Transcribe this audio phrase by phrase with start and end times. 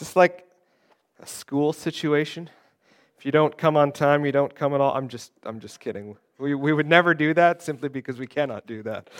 [0.00, 0.46] this like
[1.20, 2.50] a school situation?
[3.18, 4.96] If you don't come on time, you don't come at all.
[4.96, 6.16] I'm just, I'm just kidding.
[6.38, 9.10] We, we would never do that simply because we cannot do that.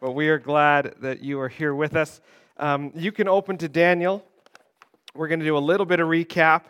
[0.00, 2.20] But we are glad that you are here with us.
[2.56, 4.24] Um, you can open to Daniel.
[5.14, 6.62] We're going to do a little bit of recap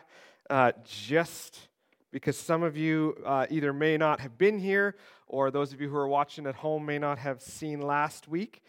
[0.51, 1.69] uh, just
[2.11, 4.97] because some of you uh, either may not have been here
[5.29, 8.63] or those of you who are watching at home may not have seen last week.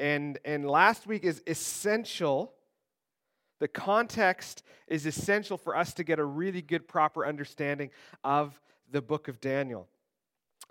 [0.00, 2.54] And, and last week is essential
[3.58, 7.90] the context is essential for us to get a really good, proper understanding
[8.24, 9.88] of the book of Daniel.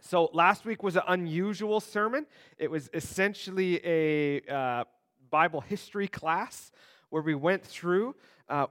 [0.02, 2.28] So, last week was an unusual sermon.
[2.58, 4.84] It was essentially a uh,
[5.30, 6.72] Bible history class
[7.09, 8.16] where we went through
[8.50, 8.68] uh,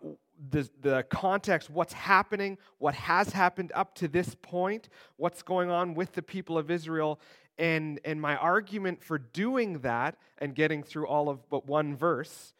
[0.50, 5.94] the, the context, what's happening, what has happened up to this point, what's going on
[5.94, 7.20] with the people of Israel.
[7.58, 12.52] And, and my argument for doing that and getting through all of but one verse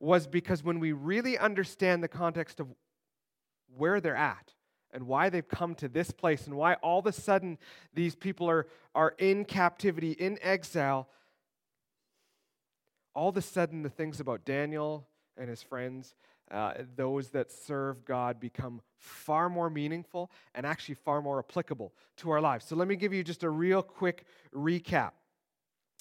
[0.00, 2.66] was because when we really understand the context of
[3.76, 4.54] where they're at
[4.92, 7.58] and why they've come to this place and why all of a sudden
[7.94, 11.08] these people are, are in captivity, in exile,
[13.14, 15.06] all of a sudden the things about Daniel
[15.36, 16.14] and his friends,
[16.50, 22.30] uh, those that serve God, become far more meaningful and actually far more applicable to
[22.30, 22.64] our lives.
[22.64, 25.12] So let me give you just a real quick recap.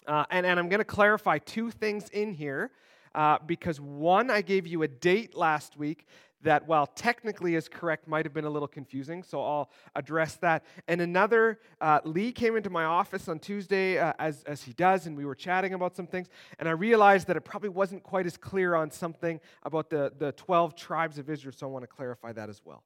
[0.07, 2.71] Uh, and, and I'm going to clarify two things in here
[3.15, 6.05] uh, because one, I gave you a date last week
[6.41, 10.63] that, while technically is correct, might have been a little confusing, so I'll address that.
[10.87, 15.05] And another, uh, Lee came into my office on Tuesday, uh, as, as he does,
[15.05, 18.25] and we were chatting about some things, and I realized that it probably wasn't quite
[18.25, 21.87] as clear on something about the, the 12 tribes of Israel, so I want to
[21.87, 22.83] clarify that as well.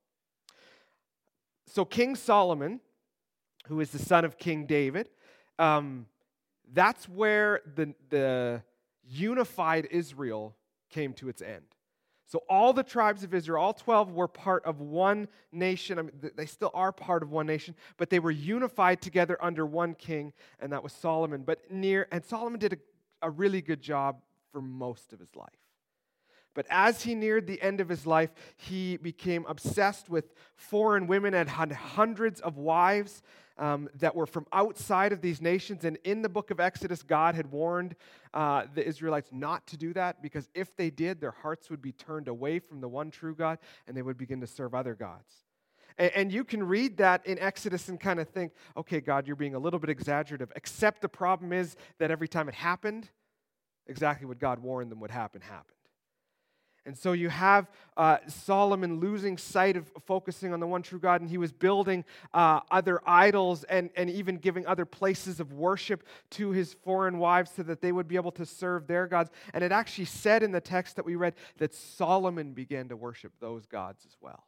[1.68, 2.80] So, King Solomon,
[3.68, 5.10] who is the son of King David,
[5.60, 6.08] um,
[6.74, 8.64] that's where the, the
[9.08, 10.56] unified Israel
[10.90, 11.66] came to its end.
[12.26, 16.00] So, all the tribes of Israel, all 12, were part of one nation.
[16.00, 19.66] I mean, they still are part of one nation, but they were unified together under
[19.66, 21.44] one king, and that was Solomon.
[21.44, 24.22] But near, and Solomon did a, a really good job
[24.52, 25.50] for most of his life.
[26.54, 31.34] But as he neared the end of his life, he became obsessed with foreign women
[31.34, 33.22] and had hundreds of wives
[33.58, 35.86] um, that were from outside of these nations.
[35.86, 37.96] And in the book of Exodus, God had warned
[38.34, 41.92] uh, the Israelites not to do that because if they did, their hearts would be
[41.92, 45.34] turned away from the one true God and they would begin to serve other gods.
[45.98, 49.36] And, and you can read that in Exodus and kind of think, okay, God, you're
[49.36, 50.52] being a little bit exaggerative.
[50.56, 53.10] Except the problem is that every time it happened,
[53.88, 55.78] exactly what God warned them would happen happened.
[56.86, 61.22] And so you have uh, Solomon losing sight of focusing on the one true God,
[61.22, 66.04] and he was building uh, other idols and, and even giving other places of worship
[66.32, 69.32] to his foreign wives so that they would be able to serve their gods.
[69.54, 73.32] And it actually said in the text that we read that Solomon began to worship
[73.40, 74.44] those gods as well.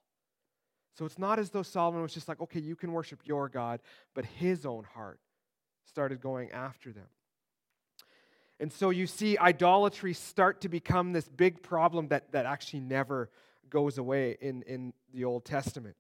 [0.98, 3.82] So it's not as though Solomon was just like, okay, you can worship your God,
[4.14, 5.20] but his own heart
[5.86, 7.08] started going after them.
[8.60, 13.30] And so you see idolatry start to become this big problem that, that actually never
[13.70, 15.96] goes away in, in the Old Testament.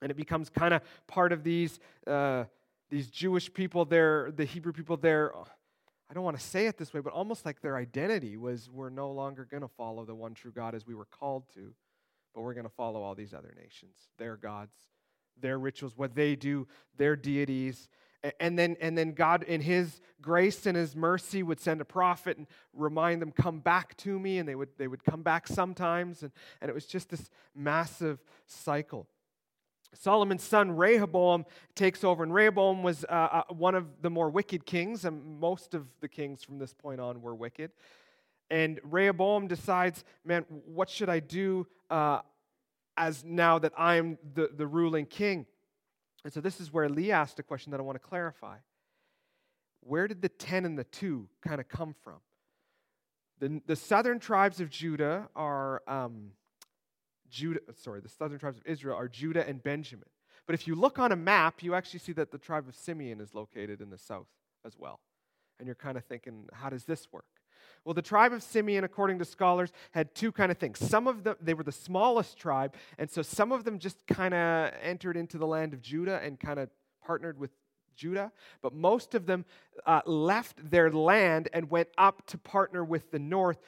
[0.00, 2.44] And it becomes kind of part of these, uh,
[2.90, 5.32] these Jewish people, there, the Hebrew people there.
[6.10, 8.90] I don't want to say it this way, but almost like their identity was we're
[8.90, 11.74] no longer going to follow the one true God as we were called to,
[12.34, 14.74] but we're going to follow all these other nations, their gods,
[15.40, 17.88] their rituals, what they do, their deities.
[18.40, 22.38] And then, and then God, in His grace and His mercy, would send a prophet
[22.38, 24.38] and remind them, come back to me.
[24.38, 26.22] And they would, they would come back sometimes.
[26.22, 29.06] And, and it was just this massive cycle.
[29.94, 34.66] Solomon's son Rehoboam takes over, and Rehoboam was uh, uh, one of the more wicked
[34.66, 37.70] kings, and most of the kings from this point on were wicked.
[38.50, 42.20] And Rehoboam decides, man, what should I do uh,
[42.96, 45.46] as now that I'm the, the ruling king?
[46.24, 48.56] And so this is where Lee asked a question that I want to clarify.
[49.80, 52.20] Where did the 10 and the 2 kind of come from?
[53.40, 56.30] The, the southern tribes of Judah are um,
[57.28, 60.08] Judah, sorry, the southern tribes of Israel are Judah and Benjamin.
[60.46, 63.20] But if you look on a map, you actually see that the tribe of Simeon
[63.20, 64.28] is located in the south
[64.64, 65.00] as well.
[65.58, 67.24] And you're kind of thinking, how does this work?
[67.84, 70.78] Well, the tribe of Simeon, according to scholars, had two kind of things.
[70.78, 74.32] Some of them, they were the smallest tribe, and so some of them just kind
[74.32, 76.70] of entered into the land of Judah and kind of
[77.04, 77.50] partnered with
[77.94, 78.32] Judah,
[78.62, 79.44] but most of them
[79.86, 83.58] uh, left their land and went up to partner with the north,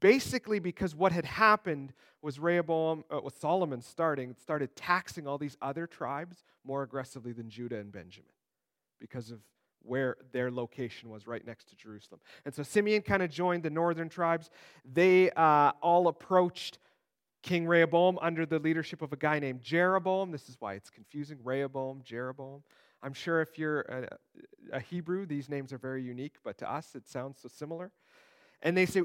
[0.00, 1.92] basically because what had happened
[2.22, 7.50] was Rehoboam, uh, with Solomon starting, started taxing all these other tribes more aggressively than
[7.50, 8.32] Judah and Benjamin
[8.98, 9.40] because of
[9.86, 12.20] where their location was, right next to Jerusalem.
[12.44, 14.50] And so Simeon kind of joined the northern tribes.
[14.84, 16.78] They uh, all approached
[17.42, 20.32] King Rehoboam under the leadership of a guy named Jeroboam.
[20.32, 22.62] This is why it's confusing Rehoboam, Jeroboam.
[23.02, 24.08] I'm sure if you're a,
[24.72, 27.92] a Hebrew, these names are very unique, but to us it sounds so similar.
[28.62, 29.02] And they say,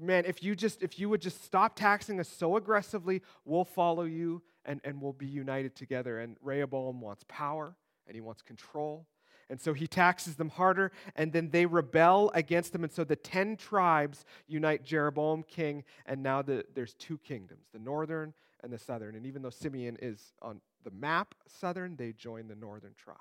[0.00, 4.04] man, if you just if you would just stop taxing us so aggressively, we'll follow
[4.04, 6.20] you and, and we'll be united together.
[6.20, 7.76] And Rehoboam wants power
[8.06, 9.06] and he wants control.
[9.52, 12.84] And so he taxes them harder, and then they rebel against him.
[12.84, 17.78] And so the 10 tribes unite Jeroboam king, and now the, there's two kingdoms the
[17.78, 18.32] northern
[18.62, 19.14] and the southern.
[19.14, 23.20] And even though Simeon is on the map southern, they join the northern tribes.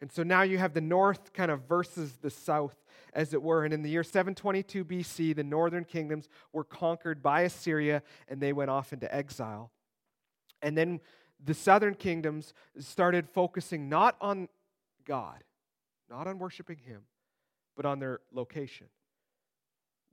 [0.00, 2.74] And so now you have the north kind of versus the south,
[3.12, 3.64] as it were.
[3.64, 8.52] And in the year 722 BC, the northern kingdoms were conquered by Assyria, and they
[8.52, 9.70] went off into exile.
[10.60, 10.98] And then
[11.38, 14.48] the southern kingdoms started focusing not on
[15.04, 15.42] God,
[16.10, 17.02] not on worshiping Him,
[17.76, 18.88] but on their location.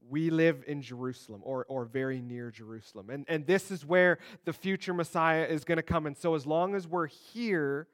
[0.09, 3.11] We live in Jerusalem or, or very near Jerusalem.
[3.11, 6.07] And, and this is where the future Messiah is going to come.
[6.07, 7.87] And so, as long as we're here,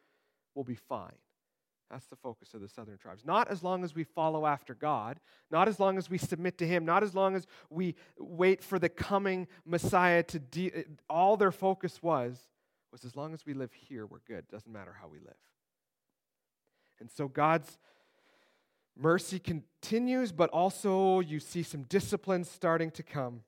[0.56, 1.16] we'll be fine.
[1.90, 3.24] That's the focus of the southern tribes.
[3.26, 5.20] Not as long as we follow after God,
[5.52, 8.78] not as long as we submit to Him, not as long as we wait for
[8.78, 10.40] the coming Messiah to.
[10.40, 12.50] De- all their focus was
[12.92, 14.48] was as long as we live here, we're good.
[14.50, 15.36] Doesn't matter how we live.
[17.00, 17.78] And so God's
[18.96, 23.42] mercy continues, but also you see some discipline starting to come.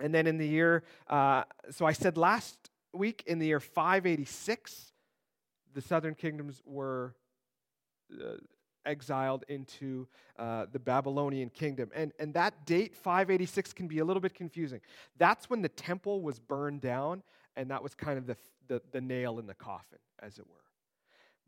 [0.00, 4.92] And then in the year, uh, so I said last week, in the year 586,
[5.74, 7.14] the southern kingdoms were
[8.12, 8.34] uh,
[8.86, 10.08] exiled into
[10.38, 11.90] uh, the Babylonian kingdom.
[11.94, 14.80] And, and that date, 586, can be a little bit confusing.
[15.18, 17.22] That's when the temple was burned down,
[17.56, 18.36] and that was kind of the,
[18.68, 20.69] the, the nail in the coffin, as it were.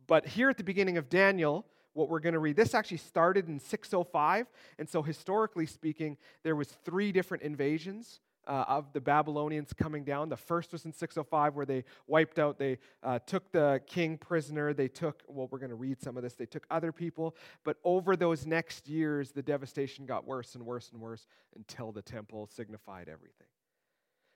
[0.06, 3.48] But here at the beginning of Daniel, what we're going to read, this actually started
[3.48, 4.46] in 605.
[4.78, 10.28] And so, historically speaking, there was three different invasions uh, of the Babylonians coming down.
[10.28, 14.72] The first was in 605, where they wiped out, they uh, took the king prisoner.
[14.72, 17.36] They took, well, we're going to read some of this, they took other people.
[17.64, 21.26] But over those next years, the devastation got worse and worse and worse
[21.56, 23.46] until the temple signified everything.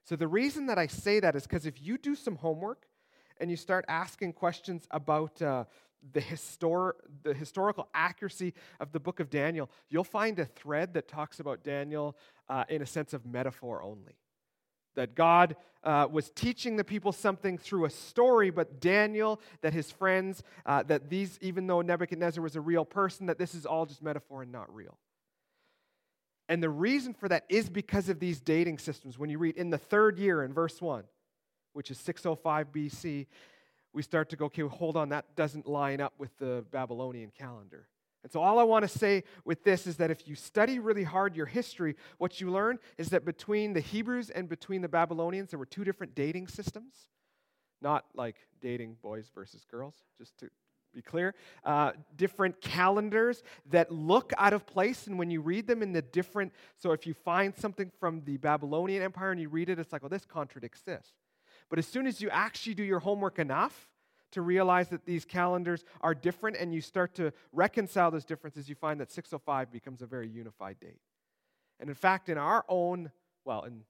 [0.04, 2.86] So, the reason that I say that is because if you do some homework,
[3.40, 5.64] and you start asking questions about uh,
[6.12, 11.08] the, histor- the historical accuracy of the book of Daniel, you'll find a thread that
[11.08, 12.16] talks about Daniel
[12.48, 14.16] uh, in a sense of metaphor only.
[14.94, 19.90] That God uh, was teaching the people something through a story, but Daniel, that his
[19.90, 23.84] friends, uh, that these, even though Nebuchadnezzar was a real person, that this is all
[23.84, 24.96] just metaphor and not real.
[26.48, 29.18] And the reason for that is because of these dating systems.
[29.18, 31.04] When you read in the third year in verse 1,
[31.76, 33.26] which is 605 BC,
[33.92, 37.30] we start to go, okay, well, hold on, that doesn't line up with the Babylonian
[37.36, 37.86] calendar.
[38.22, 41.04] And so, all I want to say with this is that if you study really
[41.04, 45.50] hard your history, what you learn is that between the Hebrews and between the Babylonians,
[45.50, 47.08] there were two different dating systems.
[47.80, 50.48] Not like dating boys versus girls, just to
[50.92, 51.34] be clear.
[51.62, 56.02] Uh, different calendars that look out of place, and when you read them in the
[56.02, 59.92] different, so if you find something from the Babylonian Empire and you read it, it's
[59.92, 61.06] like, well, this contradicts this.
[61.68, 63.88] But as soon as you actually do your homework enough
[64.32, 68.74] to realize that these calendars are different and you start to reconcile those differences, you
[68.74, 71.00] find that 605 becomes a very unified date.
[71.80, 73.10] And in fact, in our own,
[73.44, 73.82] well, in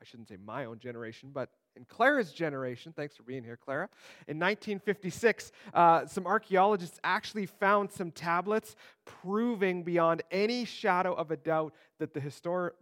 [0.00, 3.88] I shouldn't say my own generation, but in Clara's generation, thanks for being here, Clara,
[4.28, 11.36] in 1956, uh, some archaeologists actually found some tablets proving beyond any shadow of a
[11.36, 12.20] doubt that the,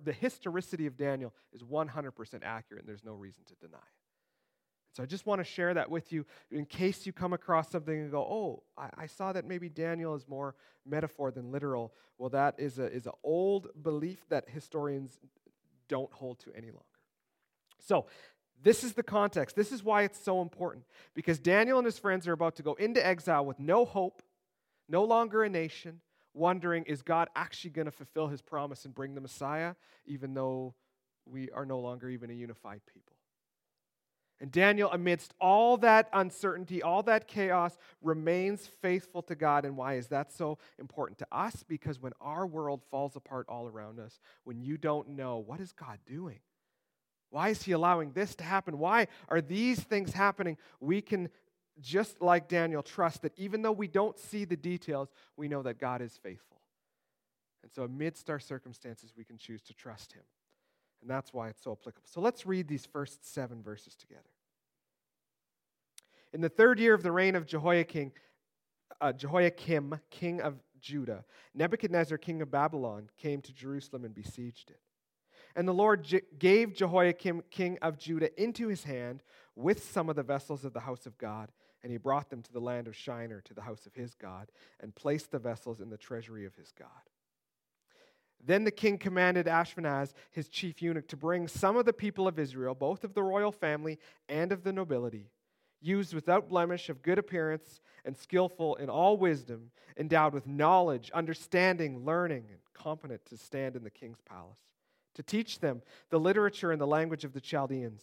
[0.03, 3.94] the historicity of Daniel is 100% accurate, and there's no reason to deny it.
[4.95, 7.99] So I just want to share that with you in case you come across something
[7.99, 10.55] and go, oh, I, I saw that maybe Daniel is more
[10.87, 11.93] metaphor than literal.
[12.17, 15.19] Well, that is an is a old belief that historians
[15.89, 16.85] don't hold to any longer.
[17.81, 18.07] So
[18.63, 19.57] this is the context.
[19.57, 20.85] This is why it's so important.
[21.13, 24.23] Because Daniel and his friends are about to go into exile with no hope,
[24.89, 26.01] no longer a nation,
[26.35, 29.75] wondering, is God actually going to fulfill his promise and bring the Messiah,
[30.07, 30.75] even though
[31.27, 33.14] we are no longer even a unified people?
[34.41, 39.65] And Daniel, amidst all that uncertainty, all that chaos, remains faithful to God.
[39.65, 41.63] And why is that so important to us?
[41.63, 45.73] Because when our world falls apart all around us, when you don't know, what is
[45.73, 46.41] God doing?
[47.31, 48.79] Why is He allowing this to happen?
[48.79, 50.57] Why are these things happening?
[50.81, 51.29] We can,
[51.81, 55.79] just like Daniel, trust that even though we don't see the details, we know that
[55.79, 56.61] God is faithful.
[57.63, 60.23] And so, amidst our circumstances, we can choose to trust Him.
[61.05, 62.09] And that's why it's so applicable.
[62.11, 64.23] So let's read these first seven verses together.
[66.33, 68.11] In the third year of the reign of Jehoiakim,
[69.03, 74.81] uh, Jehoiakim, king of Judah, Nebuchadnezzar, king of Babylon, came to Jerusalem and besieged it.
[75.55, 79.23] And the Lord gave Jehoiakim, king of Judah, into his hand
[79.55, 81.53] with some of the vessels of the house of God.
[81.83, 84.51] And he brought them to the land of Shinar, to the house of his God,
[84.81, 86.89] and placed the vessels in the treasury of his God.
[88.47, 92.39] Then the king commanded Ashpenaz, his chief eunuch, to bring some of the people of
[92.39, 93.99] Israel, both of the royal family
[94.29, 95.31] and of the nobility,
[95.81, 102.05] used without blemish, of good appearance, and skillful in all wisdom, endowed with knowledge, understanding,
[102.05, 104.59] learning, and competent to stand in the king's palace
[105.15, 108.03] to teach them the literature and the language of the Chaldeans.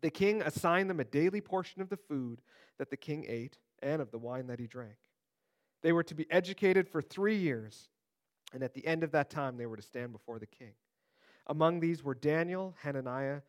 [0.00, 2.40] The king assigned them a daily portion of the food
[2.78, 4.96] that the king ate and of the wine that he drank.
[5.82, 7.88] They were to be educated for three years,
[8.54, 10.72] and at the end of that time, they were to stand before the king.
[11.48, 13.40] Among these were Daniel, Hananiah,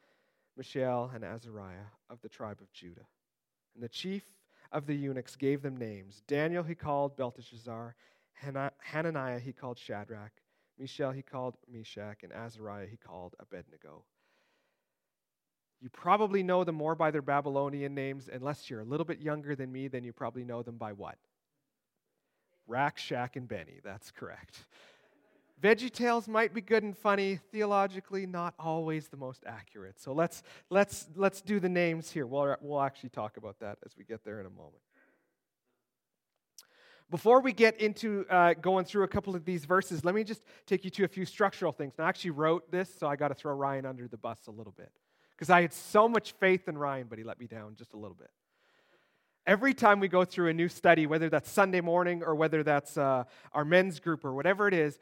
[0.57, 3.05] Mishael, and Azariah of the tribe of Judah.
[3.75, 4.23] And the chief
[4.71, 6.23] of the eunuchs gave them names.
[6.27, 7.95] Daniel he called Belteshazzar,
[8.33, 10.31] Hananiah he called Shadrach,
[10.77, 14.03] Mishael he called Meshach, and Azariah he called Abednego.
[15.79, 19.55] You probably know them more by their Babylonian names, unless you're a little bit younger
[19.55, 21.17] than me, then you probably know them by what?
[22.67, 23.79] Rack, Shack, and Benny.
[23.83, 24.65] That's correct.
[25.61, 29.99] Veggie Tales might be good and funny, theologically not always the most accurate.
[29.99, 32.27] So let's let's let's do the names here.
[32.27, 34.81] We'll, we'll actually talk about that as we get there in a moment.
[37.09, 40.43] Before we get into uh, going through a couple of these verses, let me just
[40.65, 41.93] take you to a few structural things.
[41.97, 44.51] Now, I actually wrote this, so I got to throw Ryan under the bus a
[44.51, 44.91] little bit
[45.31, 47.97] because I had so much faith in Ryan, but he let me down just a
[47.97, 48.31] little bit.
[49.45, 52.97] Every time we go through a new study, whether that's Sunday morning or whether that's
[52.97, 54.97] uh, our men's group or whatever it is,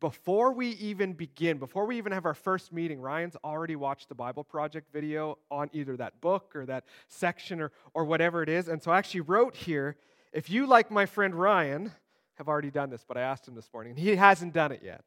[0.00, 4.14] before we even begin, before we even have our first meeting, Ryan's already watched the
[4.14, 8.68] Bible Project video on either that book or that section or, or whatever it is.
[8.68, 9.96] And so I actually wrote here
[10.32, 11.92] if you, like my friend Ryan,
[12.34, 14.82] have already done this, but I asked him this morning, and he hasn't done it
[14.84, 15.04] yet.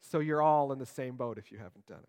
[0.00, 2.08] So you're all in the same boat if you haven't done it.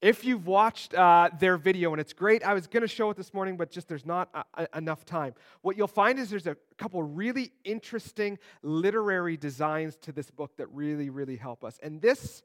[0.00, 3.18] If you've watched uh, their video, and it's great, I was going to show it
[3.18, 5.34] this morning, but just there's not a, a, enough time.
[5.60, 10.68] What you'll find is there's a couple really interesting literary designs to this book that
[10.72, 11.78] really, really help us.
[11.82, 12.42] And this,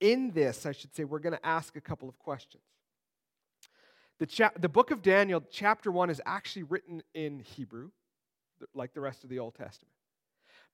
[0.00, 2.62] in this, I should say, we're going to ask a couple of questions.
[4.18, 7.90] The, cha- the book of Daniel, chapter 1, is actually written in Hebrew
[8.74, 9.92] like the rest of the Old Testament.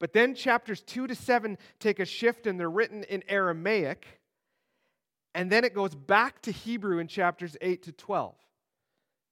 [0.00, 4.20] But then chapters 2 to 7 take a shift and they're written in Aramaic.
[5.34, 8.34] And then it goes back to Hebrew in chapters 8 to 12.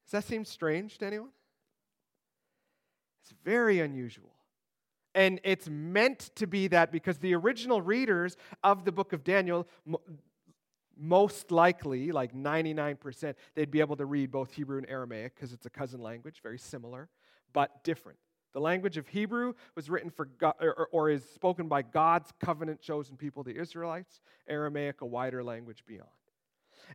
[0.07, 1.31] Does that seem strange to anyone?
[3.23, 4.33] It's very unusual.
[5.15, 9.67] And it's meant to be that because the original readers of the book of Daniel,
[10.97, 15.67] most likely, like 99%, they'd be able to read both Hebrew and Aramaic because it's
[15.67, 17.09] a cousin language, very similar,
[17.53, 18.19] but different.
[18.53, 22.81] The language of Hebrew was written for God, or, or is spoken by God's covenant
[22.81, 24.21] chosen people, the Israelites.
[24.49, 26.11] Aramaic, a wider language beyond.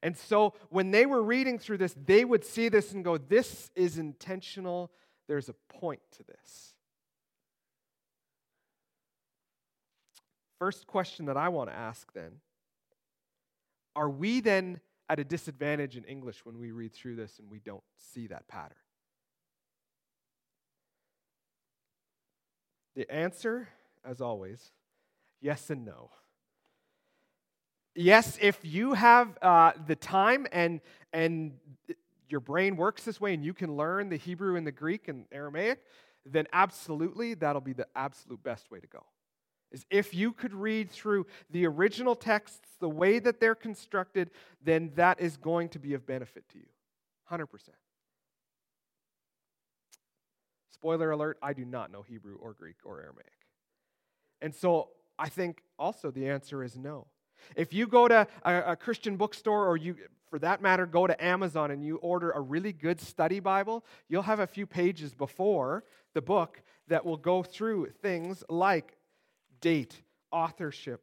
[0.03, 3.71] And so when they were reading through this, they would see this and go, This
[3.75, 4.91] is intentional.
[5.27, 6.73] There's a point to this.
[10.59, 12.33] First question that I want to ask then
[13.95, 17.59] Are we then at a disadvantage in English when we read through this and we
[17.59, 18.77] don't see that pattern?
[22.95, 23.67] The answer,
[24.05, 24.71] as always,
[25.41, 26.09] yes and no.
[27.93, 30.81] Yes, if you have uh, the time and,
[31.13, 31.53] and
[32.29, 35.25] your brain works this way and you can learn the Hebrew and the Greek and
[35.31, 35.79] Aramaic,
[36.25, 39.05] then absolutely that'll be the absolute best way to go.
[39.71, 44.31] Is if you could read through the original texts the way that they're constructed,
[44.63, 46.67] then that is going to be of benefit to you.
[47.31, 47.47] 100%.
[50.85, 53.33] Spoiler alert, I do not know Hebrew or Greek or Aramaic.
[54.39, 57.07] And so I think also the answer is no.
[57.55, 59.95] If you go to a, a, Christian bookstore or you,
[60.29, 64.21] for that matter, go to Amazon and you order a really good study Bible, you'll
[64.21, 68.95] have a few pages before the book that will go through things like
[69.61, 71.01] date, authorship,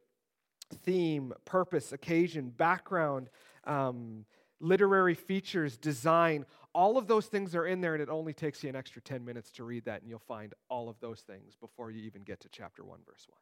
[0.84, 3.30] theme, purpose, occasion, background,
[3.64, 4.26] um,
[4.62, 8.70] literary features, design, all of those things are in there, and it only takes you
[8.70, 11.90] an extra 10 minutes to read that, and you'll find all of those things before
[11.90, 13.36] you even get to chapter 1, verse 1.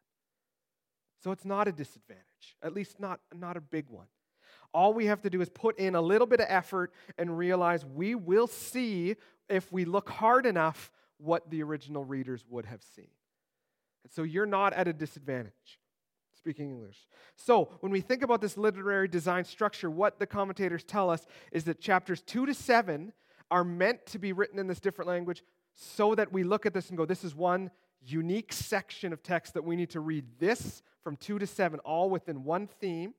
[1.23, 4.07] So it's not a disadvantage, at least not, not a big one.
[4.73, 7.85] All we have to do is put in a little bit of effort and realize
[7.85, 9.15] we will see,
[9.47, 13.09] if we look hard enough, what the original readers would have seen.
[14.03, 15.79] And so you're not at a disadvantage
[16.41, 17.07] speaking English.
[17.35, 21.65] So, when we think about this literary design structure, what the commentators tell us is
[21.65, 23.13] that chapters 2 to 7
[23.51, 25.43] are meant to be written in this different language
[25.75, 27.69] so that we look at this and go, this is one
[28.03, 32.09] unique section of text that we need to read this from 2 to 7, all
[32.09, 33.13] within one theme.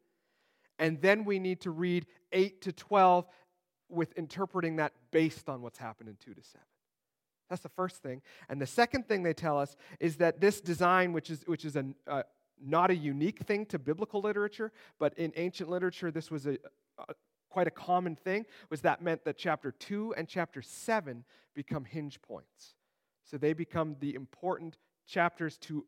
[0.80, 3.24] And then we need to read 8 to 12
[3.88, 6.60] with interpreting that based on what's happened in 2 to 7.
[7.48, 8.22] That's the first thing.
[8.48, 11.76] And the second thing they tell us is that this design, which is, which is
[11.76, 12.22] a, uh,
[12.64, 16.58] not a unique thing to biblical literature, but in ancient literature, this was a,
[16.98, 17.14] a,
[17.50, 22.20] quite a common thing, was that meant that chapter 2 and chapter 7 become hinge
[22.22, 22.74] points.
[23.24, 25.84] So they become the important chapters to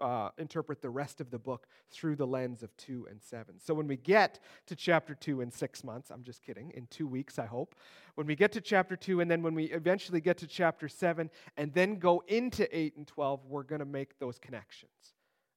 [0.00, 3.58] uh, interpret the rest of the book through the lens of 2 and 7.
[3.58, 7.06] So when we get to chapter 2 in six months, I'm just kidding, in two
[7.06, 7.74] weeks, I hope,
[8.14, 11.30] when we get to chapter 2 and then when we eventually get to chapter 7
[11.56, 15.13] and then go into 8 and 12, we're going to make those connections.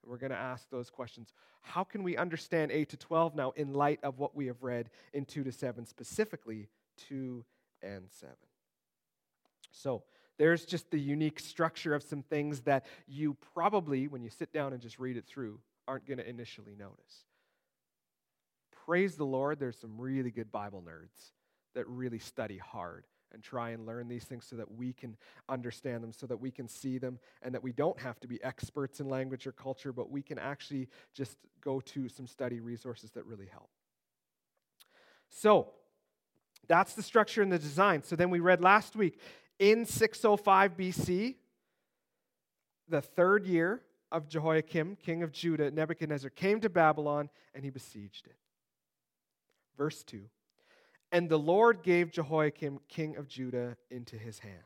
[0.08, 1.34] We're going to ask those questions.
[1.62, 4.90] How can we understand 8 to 12 now in light of what we have read
[5.14, 6.70] in 2 to 7, specifically
[7.10, 7.44] 2
[7.82, 8.36] and 7?
[9.72, 10.04] So,
[10.38, 14.72] there's just the unique structure of some things that you probably, when you sit down
[14.72, 17.26] and just read it through, aren't going to initially notice.
[18.86, 21.32] Praise the Lord, there's some really good Bible nerds
[21.74, 25.18] that really study hard and try and learn these things so that we can
[25.50, 28.42] understand them, so that we can see them, and that we don't have to be
[28.44, 33.12] experts in language or culture, but we can actually just go to some study resources
[33.12, 33.70] that really help.
[35.30, 35.72] So,
[36.68, 38.04] that's the structure and the design.
[38.04, 39.20] So then we read last week
[39.60, 41.36] in 605 BC,
[42.90, 43.82] the third year
[44.12, 48.36] of Jehoiakim, king of Judah, Nebuchadnezzar came to Babylon and he besieged it.
[49.78, 50.22] Verse 2
[51.12, 54.64] And the Lord gave Jehoiakim, king of Judah, into his hand.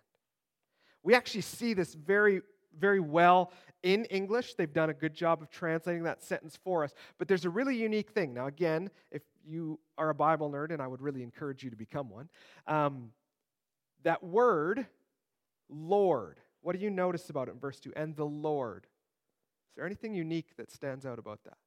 [1.04, 2.42] We actually see this very,
[2.78, 3.52] very well
[3.84, 4.56] in English.
[4.56, 6.94] They've done a good job of translating that sentence for us.
[7.18, 8.34] But there's a really unique thing.
[8.34, 11.76] Now, again, if you are a Bible nerd, and I would really encourage you to
[11.76, 12.30] become one,
[12.68, 13.12] um,
[14.04, 14.86] that word,
[15.70, 17.94] Lord, what do you notice about it in verse 2?
[17.96, 18.86] And the Lord.
[18.86, 21.58] Is there anything unique that stands out about that?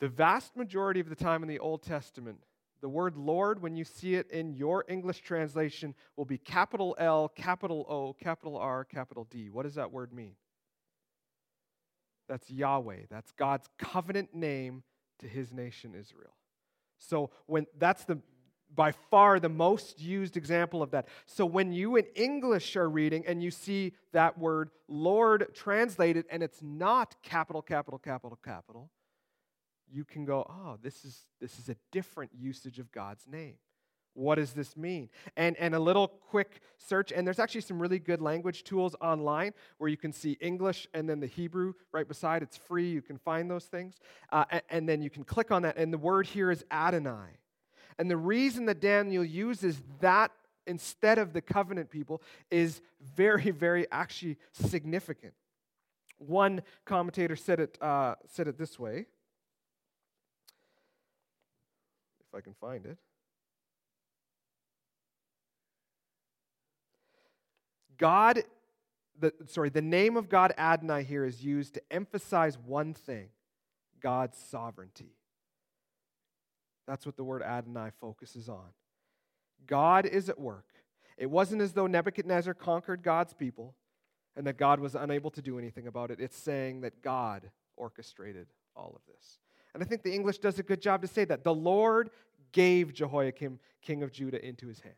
[0.00, 2.38] The vast majority of the time in the Old Testament,
[2.80, 7.28] the word Lord, when you see it in your English translation, will be capital L,
[7.28, 9.50] capital O, capital R, capital D.
[9.50, 10.34] What does that word mean?
[12.28, 13.06] That's Yahweh.
[13.10, 14.84] That's God's covenant name
[15.18, 16.36] to his nation Israel.
[16.98, 18.18] So when that's the
[18.74, 21.08] by far the most used example of that.
[21.24, 26.42] So when you in English are reading and you see that word Lord translated and
[26.42, 28.90] it's not capital, capital, capital, capital,
[29.90, 33.54] you can go, oh, this is, this is a different usage of God's name.
[34.14, 35.10] What does this mean?
[35.36, 39.52] And, and a little quick search, and there's actually some really good language tools online
[39.78, 42.42] where you can see English and then the Hebrew right beside.
[42.42, 43.94] It's free, you can find those things.
[44.32, 47.38] Uh, and, and then you can click on that, and the word here is Adonai.
[47.98, 50.32] And the reason that Daniel uses that
[50.66, 52.80] instead of the covenant people is
[53.14, 55.34] very, very actually significant.
[56.18, 59.06] One commentator said it, uh, said it this way.
[62.27, 62.96] If I can find it.
[67.98, 68.44] God,
[69.18, 73.28] the, sorry, the name of God Adonai here is used to emphasize one thing
[74.00, 75.16] God's sovereignty.
[76.86, 78.70] That's what the word Adonai focuses on.
[79.66, 80.64] God is at work.
[81.18, 83.74] It wasn't as though Nebuchadnezzar conquered God's people
[84.36, 86.20] and that God was unable to do anything about it.
[86.20, 88.46] It's saying that God orchestrated
[88.76, 89.40] all of this.
[89.74, 91.44] And I think the English does a good job to say that.
[91.44, 92.10] The Lord
[92.52, 94.94] gave Jehoiakim, king of Judah, into his hand.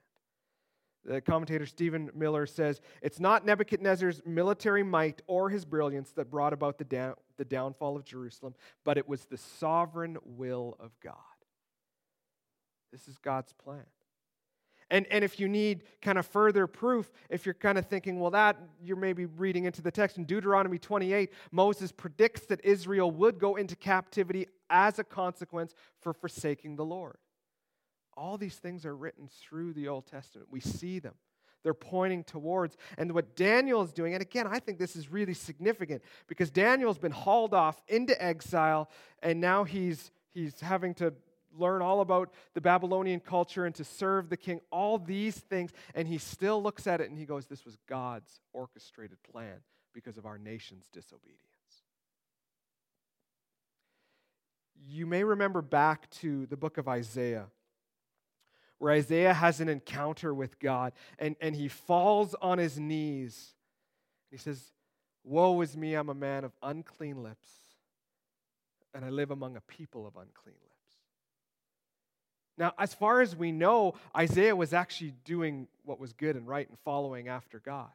[1.04, 6.52] The commentator Stephen Miller says it's not Nebuchadnezzar's military might or his brilliance that brought
[6.52, 11.14] about the, down, the downfall of Jerusalem, but it was the sovereign will of God.
[12.92, 13.86] This is God's plan.
[14.90, 18.32] And, and if you need kind of further proof, if you're kind of thinking, well,
[18.32, 23.38] that you're maybe reading into the text in Deuteronomy 28, Moses predicts that Israel would
[23.38, 27.18] go into captivity as a consequence for forsaking the Lord.
[28.20, 30.48] All these things are written through the Old Testament.
[30.50, 31.14] We see them.
[31.62, 32.76] They're pointing towards.
[32.98, 36.98] And what Daniel is doing, and again, I think this is really significant because Daniel's
[36.98, 38.90] been hauled off into exile,
[39.22, 41.14] and now he's, he's having to
[41.58, 45.72] learn all about the Babylonian culture and to serve the king, all these things.
[45.94, 49.60] And he still looks at it and he goes, This was God's orchestrated plan
[49.94, 51.40] because of our nation's disobedience.
[54.86, 57.46] You may remember back to the book of Isaiah,
[58.80, 63.52] where Isaiah has an encounter with God and, and he falls on his knees.
[64.30, 64.72] He says,
[65.22, 67.48] Woe is me, I'm a man of unclean lips,
[68.94, 70.96] and I live among a people of unclean lips.
[72.56, 76.66] Now, as far as we know, Isaiah was actually doing what was good and right
[76.66, 77.90] and following after God.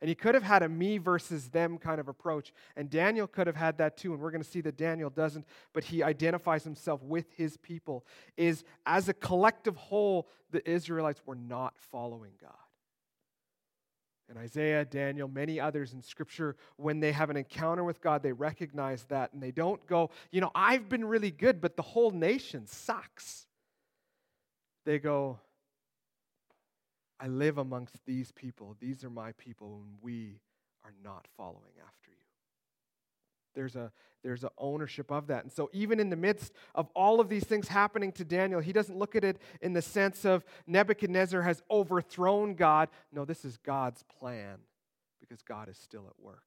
[0.00, 2.52] And he could have had a me versus them kind of approach.
[2.76, 4.12] And Daniel could have had that too.
[4.12, 8.04] And we're going to see that Daniel doesn't, but he identifies himself with his people.
[8.36, 12.52] Is as a collective whole, the Israelites were not following God.
[14.28, 18.32] And Isaiah, Daniel, many others in Scripture, when they have an encounter with God, they
[18.32, 22.10] recognize that and they don't go, you know, I've been really good, but the whole
[22.10, 23.46] nation sucks
[24.88, 25.38] they go,
[27.20, 28.76] I live amongst these people.
[28.80, 30.40] These are my people, and we
[30.84, 32.16] are not following after you.
[33.54, 33.90] There's a
[34.22, 35.44] there's an ownership of that.
[35.44, 38.72] And so even in the midst of all of these things happening to Daniel, he
[38.72, 42.88] doesn't look at it in the sense of Nebuchadnezzar has overthrown God.
[43.12, 44.58] No, this is God's plan
[45.20, 46.42] because God is still at work.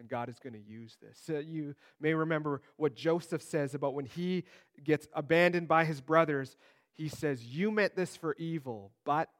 [0.00, 1.18] And God is going to use this.
[1.24, 4.44] So you may remember what Joseph says about when he
[4.82, 6.56] gets abandoned by his brothers
[7.00, 9.30] he says, You meant this for evil, but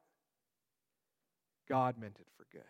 [1.71, 2.61] God meant it for good.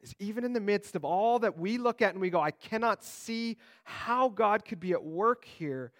[0.00, 2.52] Is even in the midst of all that we look at and we go, I
[2.52, 5.90] cannot see how God could be at work here,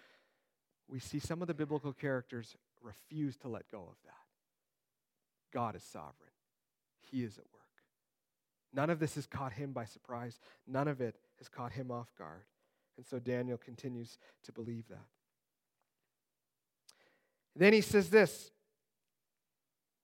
[0.87, 4.13] we see some of the biblical characters refuse to let go of that.
[5.53, 6.31] God is sovereign,
[7.11, 7.61] He is at work.
[8.73, 12.07] None of this has caught him by surprise, none of it has caught him off
[12.17, 12.45] guard.
[12.95, 15.05] And so Daniel continues to believe that.
[17.55, 18.52] Then he says this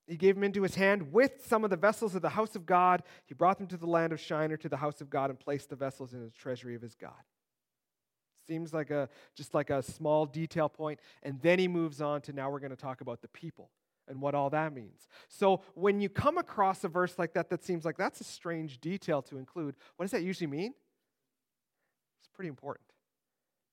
[0.06, 2.66] He gave him into his hand with some of the vessels of the house of
[2.66, 3.02] God.
[3.26, 5.70] He brought them to the land of Shinar, to the house of God, and placed
[5.70, 7.12] the vessels in the treasury of his God.
[8.46, 10.98] Seems like a just like a small detail point.
[11.22, 13.70] And then he moves on to now we're going to talk about the people
[14.08, 15.06] and what all that means.
[15.28, 18.80] So when you come across a verse like that that seems like that's a strange
[18.80, 20.74] detail to include, what does that usually mean?
[22.20, 22.86] It's pretty important.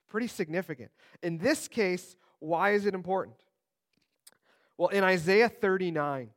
[0.07, 0.91] Pretty significant.
[1.23, 3.35] In this case, why is it important?
[4.77, 6.29] Well, in Isaiah 39,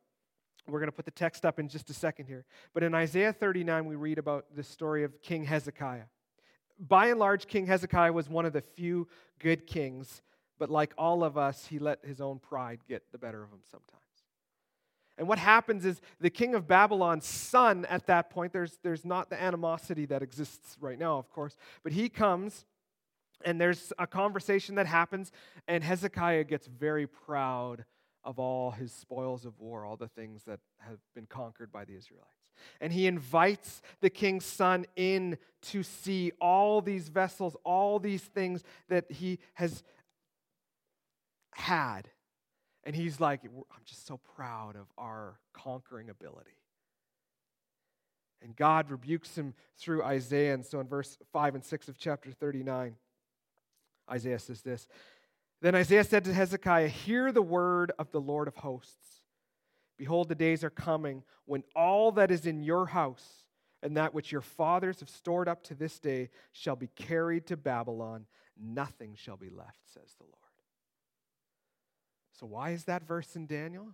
[0.66, 2.44] we're going to put the text up in just a second here.
[2.72, 6.04] But in Isaiah 39, we read about the story of King Hezekiah.
[6.78, 10.22] By and large, King Hezekiah was one of the few good kings,
[10.58, 13.60] but like all of us, he let his own pride get the better of him
[13.70, 14.00] sometimes.
[15.18, 19.28] And what happens is the king of Babylon's son at that point, there's, there's not
[19.28, 22.64] the animosity that exists right now, of course, but he comes
[23.44, 25.32] and there's a conversation that happens,
[25.66, 27.84] and Hezekiah gets very proud
[28.24, 31.96] of all his spoils of war, all the things that have been conquered by the
[31.96, 32.28] Israelites.
[32.80, 38.62] And he invites the king's son in to see all these vessels, all these things
[38.88, 39.82] that he has
[41.54, 42.10] had.
[42.84, 46.50] And he's like, I'm just so proud of our conquering ability.
[48.42, 50.54] And God rebukes him through Isaiah.
[50.54, 52.96] And so in verse 5 and 6 of chapter 39,
[54.10, 54.88] Isaiah says this
[55.60, 59.24] then Isaiah said to Hezekiah, Hear the word of the Lord of hosts.
[59.98, 63.44] Behold, the days are coming when all that is in your house
[63.82, 67.56] and that which your fathers have stored up to this day shall be carried to
[67.56, 68.26] Babylon.
[68.58, 70.36] Nothing shall be left, says the Lord.
[72.32, 73.88] So, why is that verse in Daniel?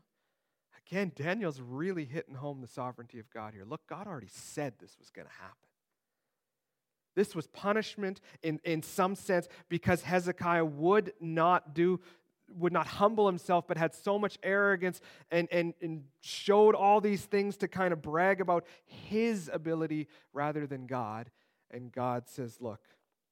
[0.87, 3.65] Again, Daniel's really hitting home the sovereignty of God here.
[3.65, 5.66] Look, God already said this was going to happen.
[7.17, 11.99] This was punishment in, in some sense because Hezekiah would not do,
[12.55, 15.01] would not humble himself, but had so much arrogance
[15.31, 20.67] and, and, and showed all these things to kind of brag about his ability rather
[20.67, 21.31] than God.
[21.71, 22.81] And God says, Look,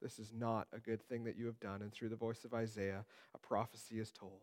[0.02, 1.82] this is not a good thing that you have done.
[1.82, 4.40] And through the voice of Isaiah, a prophecy is told.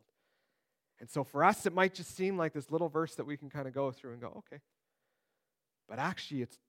[1.00, 3.50] And so for us, it might just seem like this little verse that we can
[3.50, 4.62] kind of go through and go, okay.
[5.90, 6.60] But actually, it's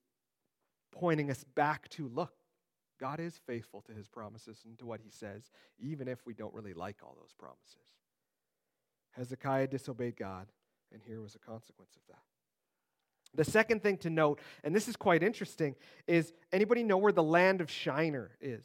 [0.90, 2.32] pointing us back to look,
[3.02, 6.54] God is faithful to his promises and to what he says, even if we don't
[6.54, 7.96] really like all those promises.
[9.10, 10.46] Hezekiah disobeyed God,
[10.92, 12.22] and here was a consequence of that.
[13.34, 15.74] The second thing to note, and this is quite interesting,
[16.06, 18.64] is anybody know where the land of Shinar is?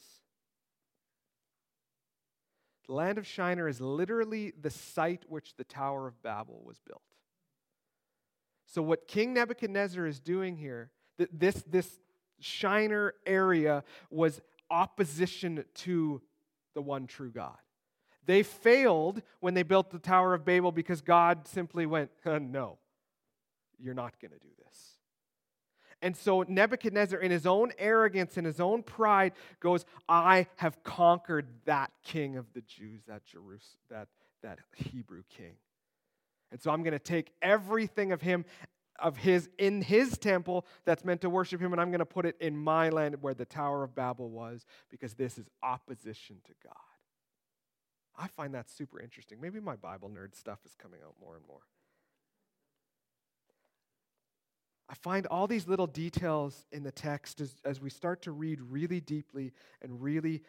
[2.86, 7.02] The land of Shinar is literally the site which the Tower of Babel was built.
[8.68, 12.00] So, what King Nebuchadnezzar is doing here, this, this
[12.40, 16.22] Shinar area was opposition to
[16.74, 17.58] the one true God.
[18.26, 22.78] They failed when they built the Tower of Babel because God simply went, No,
[23.80, 24.98] you're not going to do this.
[26.02, 31.48] And so Nebuchadnezzar, in his own arrogance and his own pride, goes, I have conquered
[31.66, 33.26] that king of the Jews, that
[33.90, 34.08] that,
[34.44, 35.56] that Hebrew king.
[36.52, 38.46] And so I'm going to take everything of him
[39.00, 42.26] of his in his temple that's meant to worship him and i'm going to put
[42.26, 46.54] it in my land where the tower of babel was because this is opposition to
[46.64, 46.74] god
[48.18, 49.40] I find that super interesting.
[49.40, 51.62] Maybe my Bible nerd stuff is coming out more and more.
[54.90, 58.62] I find all these little details in the text as, as we start to read
[58.62, 60.44] really deeply and really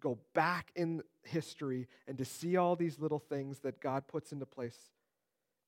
[0.00, 4.46] go back in history and to see all these little things that God puts into
[4.46, 4.78] place.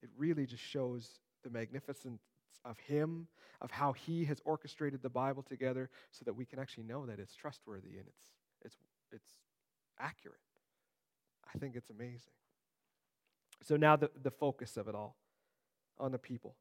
[0.03, 1.09] It really just shows
[1.47, 2.23] the magnificence
[2.65, 3.29] of Him,
[3.61, 7.19] of how He has orchestrated the Bible together so that we can actually know that
[7.19, 8.27] it's trustworthy and it's,
[8.65, 8.77] it's,
[9.13, 9.31] it's
[9.99, 10.41] accurate.
[11.55, 12.33] I think it's amazing.
[13.63, 15.17] So now the, the focus of it all
[15.99, 16.57] on the people.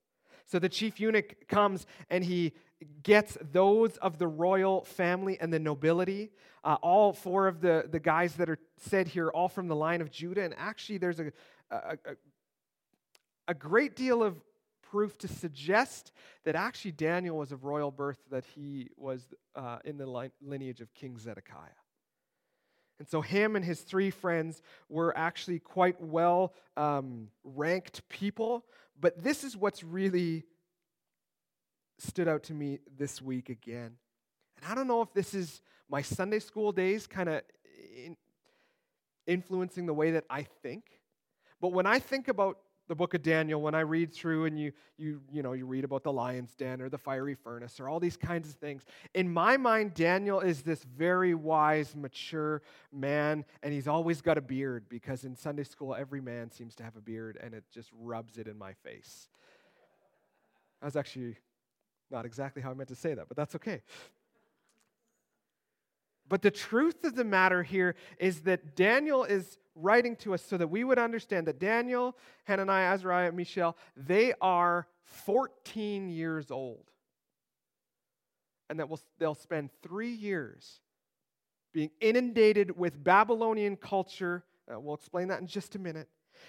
[0.45, 2.53] So the chief eunuch comes and he
[3.01, 6.31] gets those of the royal family and the nobility,
[6.63, 10.01] uh, all four of the, the guys that are said here, all from the line
[10.01, 10.43] of Judah.
[10.43, 11.31] And actually, there's a,
[11.71, 11.97] a, a,
[13.47, 14.39] a great deal of
[14.89, 16.11] proof to suggest
[16.43, 20.93] that actually Daniel was of royal birth, that he was uh, in the lineage of
[20.93, 21.81] King Zedekiah.
[22.97, 28.65] And so, him and his three friends were actually quite well um, ranked people.
[28.99, 30.45] But this is what's really
[31.97, 33.97] stood out to me this week again.
[34.57, 37.41] And I don't know if this is my Sunday school days kind of
[37.95, 38.15] in
[39.27, 40.85] influencing the way that I think.
[41.59, 44.71] But when I think about the book of Daniel, when I read through and you,
[44.97, 47.99] you, you, know, you read about the lion's den or the fiery furnace or all
[47.99, 53.73] these kinds of things, in my mind, Daniel is this very wise, mature man, and
[53.73, 57.01] he's always got a beard because in Sunday school, every man seems to have a
[57.01, 59.29] beard and it just rubs it in my face.
[60.81, 61.37] That's actually
[62.11, 63.81] not exactly how I meant to say that, but that's okay.
[66.27, 70.57] But the truth of the matter here is that Daniel is writing to us so
[70.57, 76.89] that we would understand that Daniel, Hananiah, Azariah, Mishael, they are 14 years old.
[78.69, 80.79] And that we'll, they'll spend three years
[81.73, 84.43] being inundated with Babylonian culture.
[84.71, 86.07] Uh, we'll explain that in just a minute.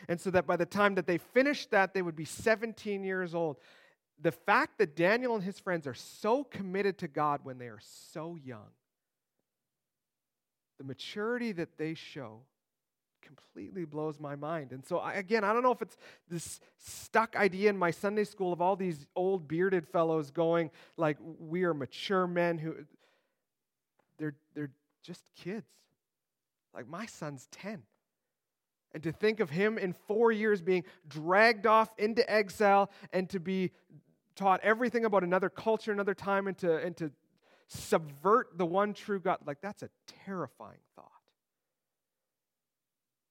[0.09, 3.35] And so that by the time that they finished that, they would be 17 years
[3.35, 3.59] old.
[4.23, 7.81] The fact that Daniel and his friends are so committed to God when they are
[7.83, 8.71] so young
[10.79, 12.41] the maturity that they show
[13.23, 14.73] completely blows my mind.
[14.73, 15.97] And so, I, again, I don't know if it's
[16.29, 21.17] this stuck idea in my Sunday school of all these old bearded fellows going like
[21.39, 22.75] we are mature men who
[24.19, 24.71] they're they're
[25.03, 25.67] just kids.
[26.75, 27.83] Like my son's 10.
[28.93, 33.41] And to think of him in 4 years being dragged off into exile and to
[33.41, 33.73] be
[34.37, 37.11] taught everything about another culture, another time, and to, and to
[37.69, 39.39] subvert the one true God.
[39.47, 39.91] Like, that's a
[40.25, 41.11] terrifying thought.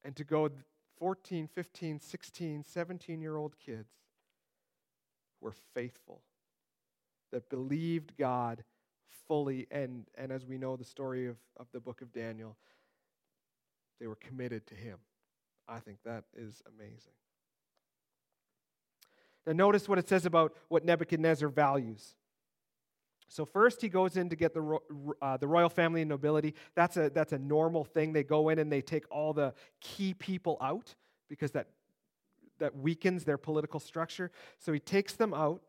[0.03, 0.49] And to go
[0.99, 3.91] 14, 15, 16, 17 year old kids
[5.39, 6.21] who were faithful,
[7.31, 8.63] that believed God
[9.27, 9.67] fully.
[9.71, 12.55] And, and as we know the story of, of the book of Daniel,
[13.99, 14.97] they were committed to Him.
[15.67, 17.13] I think that is amazing.
[19.45, 22.15] Now, notice what it says about what Nebuchadnezzar values.
[23.27, 24.77] So first he goes in to get the,
[25.21, 26.53] uh, the royal family and nobility.
[26.75, 28.13] That's a, that's a normal thing.
[28.13, 30.95] They go in and they take all the key people out
[31.27, 31.67] because that,
[32.59, 34.31] that weakens their political structure.
[34.59, 35.61] So he takes them out.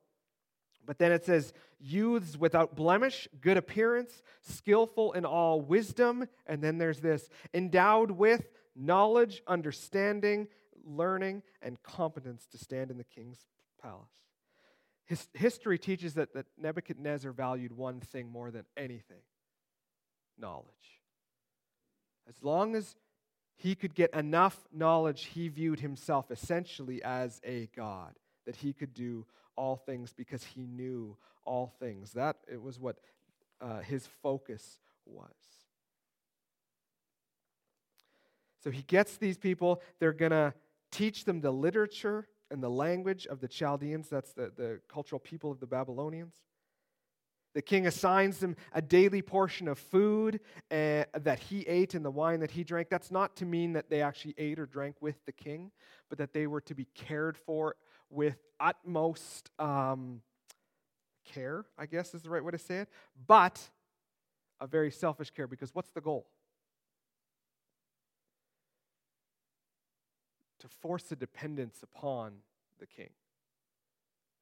[0.85, 6.29] But then it says, youths without blemish, good appearance, skillful in all wisdom.
[6.47, 10.47] And then there's this, endowed with knowledge, understanding,
[10.85, 13.47] learning, and competence to stand in the king's
[13.83, 14.26] palace.
[15.07, 19.23] His, history teaches that, that Nebuchadnezzar valued one thing more than anything
[20.39, 20.67] knowledge.
[22.29, 22.97] As long as
[23.57, 28.15] he could get enough knowledge, he viewed himself essentially as a God,
[28.45, 29.25] that he could do
[29.57, 32.13] all things because he knew all things.
[32.13, 32.97] That it was what
[33.61, 35.31] uh, his focus was.
[38.63, 40.53] So he gets these people, they're going to
[40.91, 45.51] teach them the literature and the language of the Chaldeans, that's the, the cultural people
[45.51, 46.35] of the Babylonians.
[47.55, 52.11] The king assigns them a daily portion of food uh, that he ate and the
[52.11, 52.91] wine that he drank.
[52.91, 55.71] That's not to mean that they actually ate or drank with the king,
[56.11, 57.77] but that they were to be cared for
[58.11, 60.21] with utmost um,
[61.25, 62.89] care, I guess is the right way to say it,
[63.27, 63.61] but
[64.61, 66.27] a very selfish care because what's the goal?
[70.67, 72.33] To force a dependence upon
[72.79, 73.11] the king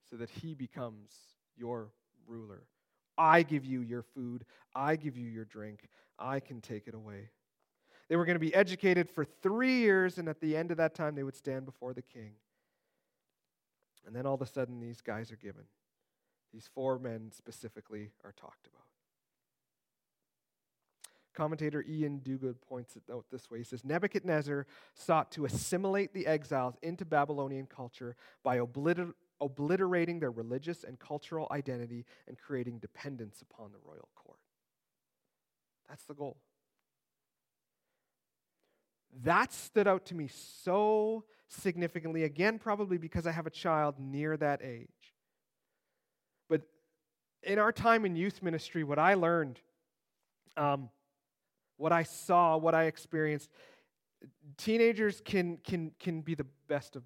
[0.09, 1.11] so that he becomes
[1.57, 1.91] your
[2.27, 2.65] ruler.
[3.17, 7.31] I give you your food, I give you your drink, I can take it away.
[8.09, 10.95] They were going to be educated for three years, and at the end of that
[10.95, 12.33] time, they would stand before the king.
[14.07, 15.65] And then all of a sudden, these guys are given.
[16.53, 18.83] These four men specifically are talked about.
[21.35, 23.59] Commentator Iain Duguid points it out this way.
[23.59, 30.31] He says Nebuchadnezzar sought to assimilate the exiles into Babylonian culture by obliter- obliterating their
[30.31, 34.39] religious and cultural identity and creating dependence upon the royal court.
[35.89, 36.39] That's the goal.
[39.23, 44.37] That stood out to me so significantly, again, probably because I have a child near
[44.37, 44.89] that age.
[46.49, 46.63] But
[47.43, 49.61] in our time in youth ministry, what I learned,
[50.57, 50.89] um,
[51.77, 53.51] what I saw, what I experienced,
[54.57, 57.03] teenagers can, can, can be the best of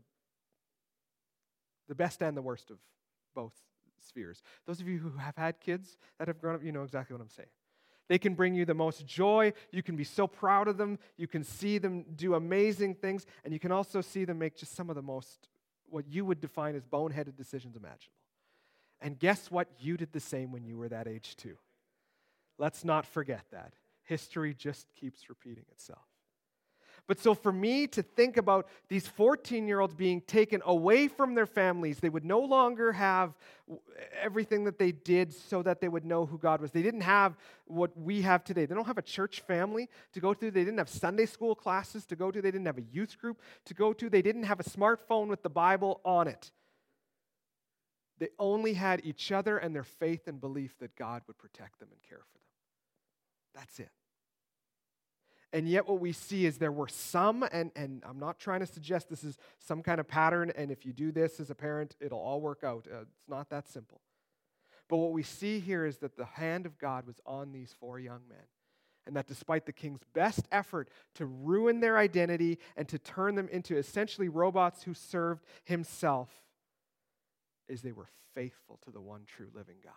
[1.88, 2.76] the best and the worst of
[3.34, 3.54] both
[4.06, 4.42] spheres.
[4.66, 7.22] Those of you who have had kids that have grown up, you know exactly what
[7.22, 7.48] I'm saying.
[8.08, 9.52] They can bring you the most joy.
[9.70, 10.98] You can be so proud of them.
[11.16, 13.26] You can see them do amazing things.
[13.44, 15.48] And you can also see them make just some of the most,
[15.88, 18.14] what you would define as boneheaded decisions imaginable.
[19.00, 19.68] And guess what?
[19.78, 21.58] You did the same when you were that age too.
[22.58, 23.72] Let's not forget that.
[24.08, 26.06] History just keeps repeating itself.
[27.06, 31.34] But so for me to think about these 14 year olds being taken away from
[31.34, 33.32] their families, they would no longer have
[34.20, 36.70] everything that they did so that they would know who God was.
[36.70, 38.66] They didn't have what we have today.
[38.66, 40.50] They don't have a church family to go to.
[40.50, 42.42] They didn't have Sunday school classes to go to.
[42.42, 44.10] They didn't have a youth group to go to.
[44.10, 46.50] They didn't have a smartphone with the Bible on it.
[48.18, 51.88] They only had each other and their faith and belief that God would protect them
[51.90, 52.57] and care for them.
[53.58, 53.90] That's it.
[55.52, 58.66] And yet, what we see is there were some, and, and I'm not trying to
[58.66, 61.96] suggest this is some kind of pattern, and if you do this as a parent,
[62.00, 62.86] it'll all work out.
[62.92, 64.02] Uh, it's not that simple.
[64.88, 67.98] But what we see here is that the hand of God was on these four
[67.98, 68.44] young men.
[69.06, 73.48] And that despite the king's best effort to ruin their identity and to turn them
[73.50, 76.28] into essentially robots who served himself,
[77.68, 79.94] is they were faithful to the one true living God.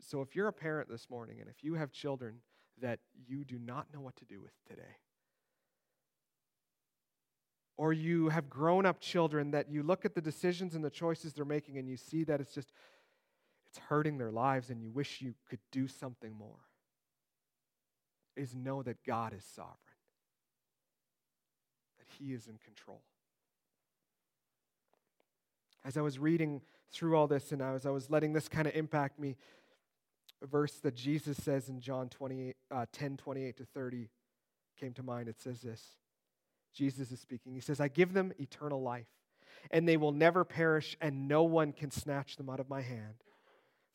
[0.00, 2.40] So if you're a parent this morning and if you have children,
[2.80, 4.96] that you do not know what to do with today.
[7.76, 11.32] Or you have grown up children that you look at the decisions and the choices
[11.32, 12.72] they're making and you see that it's just,
[13.66, 16.60] it's hurting their lives and you wish you could do something more.
[18.36, 19.76] Is know that God is sovereign,
[21.98, 23.02] that He is in control.
[25.84, 26.60] As I was reading
[26.92, 29.36] through all this and as I was letting this kind of impact me,
[30.46, 34.08] verse that Jesus says in John 20, uh, 10 28 to 30
[34.78, 35.28] came to mind.
[35.28, 35.82] It says this
[36.74, 37.54] Jesus is speaking.
[37.54, 39.08] He says, I give them eternal life,
[39.70, 43.14] and they will never perish, and no one can snatch them out of my hand.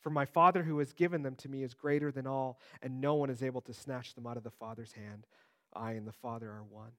[0.00, 3.14] For my Father who has given them to me is greater than all, and no
[3.14, 5.26] one is able to snatch them out of the Father's hand.
[5.74, 6.92] I and the Father are one.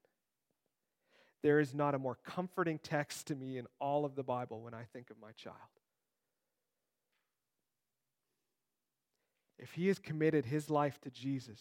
[1.42, 4.74] There is not a more comforting text to me in all of the Bible when
[4.74, 5.56] I think of my child.
[9.58, 11.60] If he has committed his life to Jesus,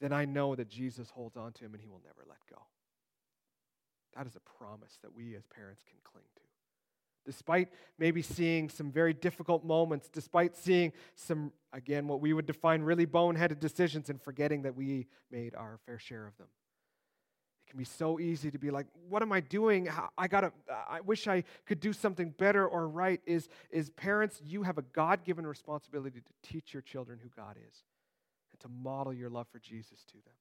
[0.00, 2.62] then I know that Jesus holds on to him and he will never let go.
[4.16, 6.42] That is a promise that we as parents can cling to.
[7.26, 7.68] Despite
[7.98, 13.06] maybe seeing some very difficult moments, despite seeing some, again, what we would define really
[13.06, 16.48] boneheaded decisions and forgetting that we made our fair share of them
[17.68, 19.88] can be so easy to be like what am i doing?
[20.16, 20.52] I gotta
[20.88, 23.20] i wish i could do something better or right.
[23.26, 27.82] Is is parents you have a god-given responsibility to teach your children who god is
[28.50, 30.34] and to model your love for jesus to them.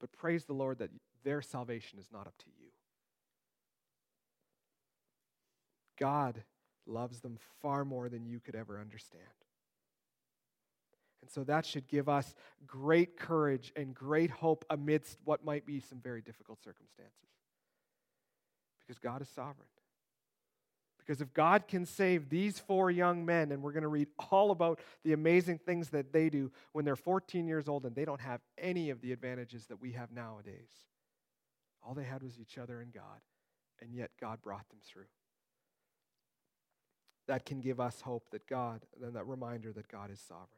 [0.00, 0.90] But praise the lord that
[1.24, 2.68] their salvation is not up to you.
[5.98, 6.42] God
[6.86, 9.24] loves them far more than you could ever understand
[11.22, 12.34] and so that should give us
[12.66, 17.14] great courage and great hope amidst what might be some very difficult circumstances.
[18.80, 19.68] Because God is sovereign.
[20.98, 24.50] Because if God can save these four young men, and we're going to read all
[24.50, 28.20] about the amazing things that they do when they're 14 years old and they don't
[28.20, 30.68] have any of the advantages that we have nowadays.
[31.82, 33.22] All they had was each other and God,
[33.80, 35.08] and yet God brought them through.
[37.26, 40.57] That can give us hope that God, and that reminder that God is sovereign.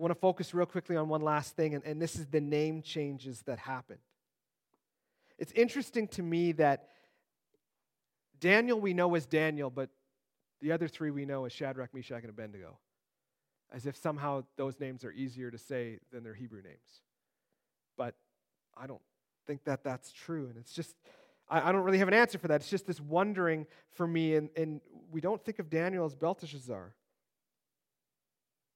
[0.00, 2.40] I want to focus real quickly on one last thing, and, and this is the
[2.40, 3.98] name changes that happened.
[5.38, 6.88] It's interesting to me that
[8.40, 9.90] Daniel we know as Daniel, but
[10.62, 12.78] the other three we know as Shadrach, Meshach, and Abednego,
[13.70, 17.02] as if somehow those names are easier to say than their Hebrew names.
[17.98, 18.14] But
[18.74, 19.02] I don't
[19.46, 20.96] think that that's true, and it's just,
[21.46, 22.62] I, don't really have an answer for that.
[22.62, 24.80] It's just this wondering for me, and, and
[25.12, 26.94] we don't think of Daniel as Belteshazzar.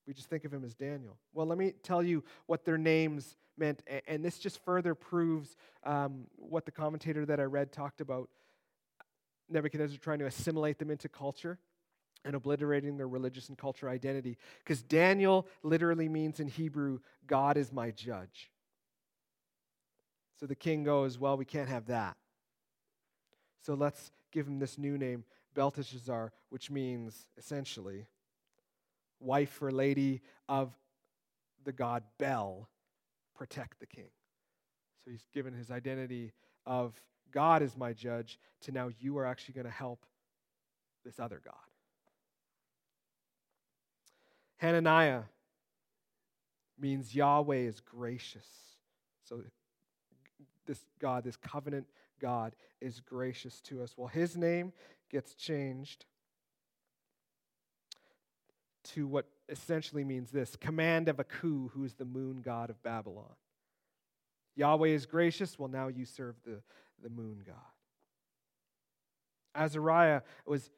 [0.07, 1.17] We just think of him as Daniel.
[1.33, 6.27] Well, let me tell you what their names meant, and this just further proves um,
[6.37, 8.29] what the commentator that I read talked about
[9.49, 11.59] Nebuchadnezzar trying to assimilate them into culture.
[12.27, 14.39] and obliterating their religious and cultural identity.
[14.61, 18.51] Because Daniel literally means in Hebrew, God is my judge.
[20.41, 22.17] So the king goes, Well, we can't have that.
[23.61, 25.25] So let's give him this new name,
[25.55, 28.07] Belteshazzar, which means essentially
[29.25, 30.73] wife or lady of
[31.65, 32.69] the god Bel,
[33.35, 34.11] protect the king.
[35.05, 36.33] So he's given his identity
[36.67, 37.01] of
[37.33, 40.07] God is my judge to now you are actually going to help
[41.05, 41.55] this other God.
[44.59, 45.23] Hananiah
[46.79, 48.47] means Yahweh is gracious.
[49.25, 49.43] So
[50.67, 51.87] this God, this covenant
[52.21, 53.95] God, is gracious to us.
[53.97, 54.73] Well, his name
[55.11, 56.07] gets changed
[58.93, 63.35] to what essentially means this command of Aku, who is the moon god of Babylon.
[64.57, 66.63] Yahweh is gracious, well, now you serve the,
[67.03, 67.57] the moon god.
[69.55, 70.71] Azariah was,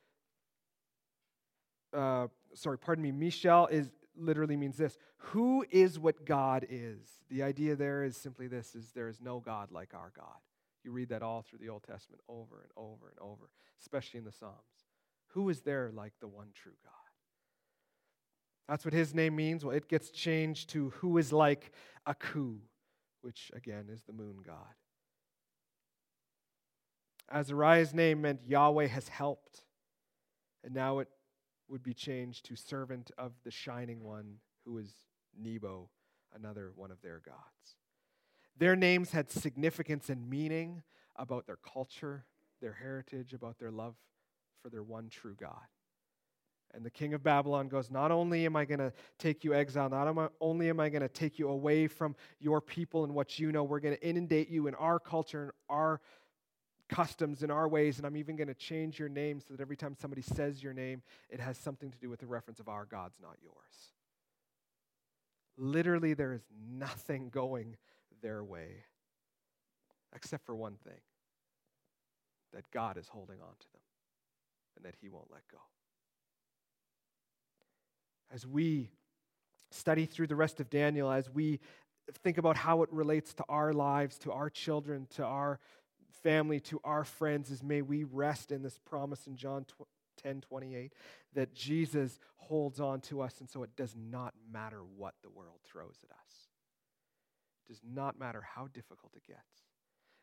[1.93, 6.99] uh, sorry, pardon me, Mishael is literally means this who is what god is
[7.29, 10.39] the idea there is simply this is there is no god like our god
[10.85, 13.51] you read that all through the old testament over and over and over
[13.81, 14.55] especially in the psalms
[15.29, 17.06] who is there like the one true god
[18.69, 21.73] that's what his name means well it gets changed to who is like
[22.07, 22.57] aku
[23.23, 24.75] which again is the moon god
[27.33, 29.63] azariah's name meant yahweh has helped
[30.67, 31.09] and now it
[31.69, 34.93] would be changed to servant of the shining one, who is
[35.39, 35.91] Nebo,
[36.35, 37.77] another one of their gods.
[38.59, 40.83] Their names had significance and meaning
[41.17, 42.25] about their culture,
[42.61, 43.95] their heritage, about their love
[44.63, 45.67] for their one true God.
[46.77, 49.89] And the king of Babylon goes, Not only am I going to take you exile,
[49.89, 53.51] not only am I going to take you away from your people and what you
[53.51, 56.03] know, we're going to inundate you in our culture and our
[56.91, 59.77] customs and our ways, and I'm even going to change your name so that every
[59.77, 62.85] time somebody says your name, it has something to do with the reference of our
[62.85, 63.55] God's, not yours.
[65.57, 67.77] Literally, there is nothing going
[68.21, 68.85] their way
[70.15, 71.01] except for one thing
[72.53, 73.83] that God is holding on to them
[74.77, 75.59] and that He won't let go.
[78.33, 78.91] As we
[79.71, 81.61] study through the rest of Daniel, as we
[82.23, 85.59] think about how it relates to our lives, to our children, to our
[86.23, 89.65] family to our friends is may we rest in this promise in John
[90.23, 90.93] 10 28
[91.35, 95.61] that Jesus holds on to us, and so it does not matter what the world
[95.65, 96.49] throws at us.
[97.65, 99.66] It does not matter how difficult it gets.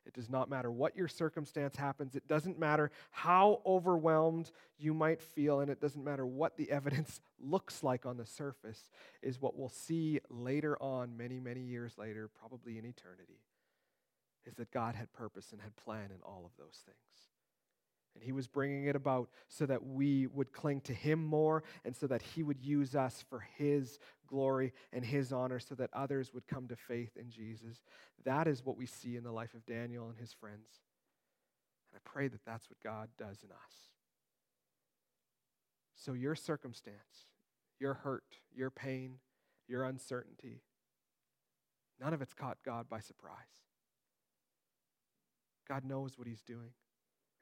[0.06, 2.16] It does not matter what your circumstance happens.
[2.16, 7.22] It doesn't matter how overwhelmed you might feel, and it doesn't matter what the evidence
[7.40, 8.90] looks like on the surface,
[9.22, 13.40] is what we'll see later on, many, many years later, probably in eternity
[14.46, 17.33] is that God had purpose and had plan in all of those things.
[18.16, 21.96] And He was bringing it about so that we would cling to Him more and
[21.96, 26.34] so that He would use us for His glory and His honor so that others
[26.34, 27.82] would come to faith in Jesus.
[28.26, 30.82] That is what we see in the life of Daniel and his friends.
[31.92, 33.74] And I pray that that's what God does in us.
[35.96, 37.28] So, your circumstance,
[37.80, 39.20] your hurt, your pain,
[39.68, 40.62] your uncertainty,
[42.00, 43.36] none of it's caught God by surprise.
[45.68, 46.72] God knows what He's doing.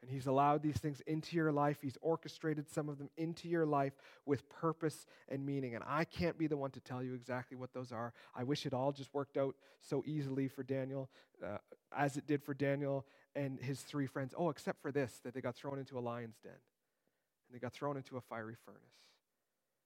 [0.02, 1.78] And He's allowed these things into your life.
[1.82, 3.94] He's orchestrated some of them into your life
[4.26, 5.76] with purpose and meaning.
[5.76, 8.14] And I can't be the one to tell you exactly what those are.
[8.36, 11.10] I wish it all just worked out so easily for Daniel,
[11.46, 11.58] uh,
[11.96, 14.34] as it did for Daniel and his three friends.
[14.36, 16.52] Oh, except for this, that they got thrown into a lion's den.
[16.52, 18.82] And they got thrown into a fiery furnace.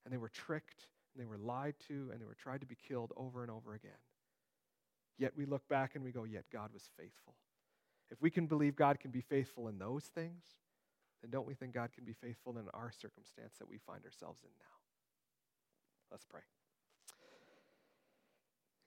[0.05, 2.75] And they were tricked, and they were lied to, and they were tried to be
[2.87, 3.91] killed over and over again.
[5.17, 7.35] Yet we look back and we go, Yet God was faithful.
[8.11, 10.43] If we can believe God can be faithful in those things,
[11.21, 14.41] then don't we think God can be faithful in our circumstance that we find ourselves
[14.43, 14.75] in now?
[16.11, 16.41] Let's pray.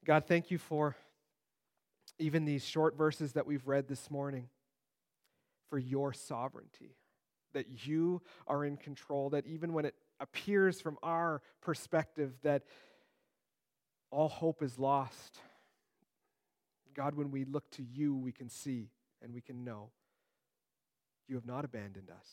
[0.04, 0.96] God, thank you for
[2.18, 4.48] even these short verses that we've read this morning,
[5.68, 6.96] for your sovereignty,
[7.52, 12.62] that you are in control, that even when it appears from our perspective that
[14.10, 15.38] all hope is lost,
[16.94, 18.88] God, when we look to you, we can see
[19.22, 19.90] and we can know
[21.26, 22.26] you have not abandoned us.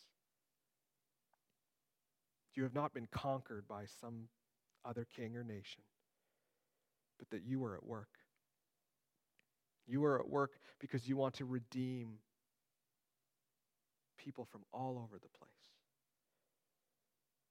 [2.56, 4.30] You have not been conquered by some
[4.86, 5.84] other king or nation,
[7.20, 8.08] but that you are at work.
[9.88, 12.20] You are at work because you want to redeem
[14.18, 15.52] people from all over the place.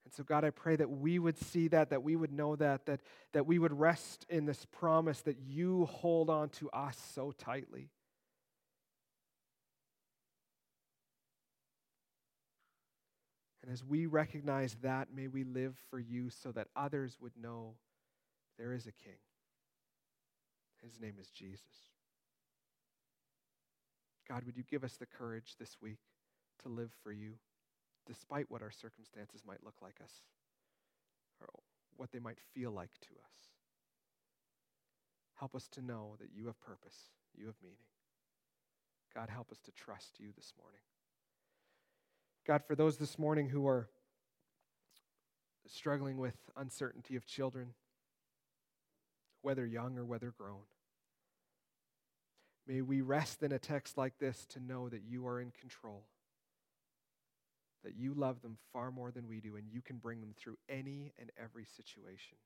[0.04, 2.84] And so, God, I pray that we would see that, that we would know that,
[2.86, 3.00] that,
[3.32, 7.90] that we would rest in this promise that you hold on to us so tightly.
[13.64, 17.76] And as we recognize that, may we live for you so that others would know
[18.58, 19.16] there is a king.
[20.82, 21.88] His name is Jesus.
[24.28, 25.96] God, would you give us the courage this week
[26.62, 27.36] to live for you,
[28.06, 30.12] despite what our circumstances might look like us
[31.40, 31.48] or
[31.96, 33.48] what they might feel like to us?
[35.36, 37.78] Help us to know that you have purpose, you have meaning.
[39.14, 40.82] God, help us to trust you this morning.
[42.46, 43.88] God, for those this morning who are
[45.66, 47.68] struggling with uncertainty of children,
[49.40, 50.64] whether young or whether grown,
[52.66, 56.04] may we rest in a text like this to know that you are in control,
[57.82, 60.58] that you love them far more than we do, and you can bring them through
[60.68, 62.36] any and every situation.